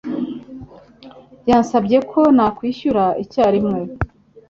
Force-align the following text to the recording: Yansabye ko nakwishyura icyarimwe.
Yansabye 1.49 1.97
ko 2.11 2.21
nakwishyura 2.35 3.05
icyarimwe. 3.23 3.79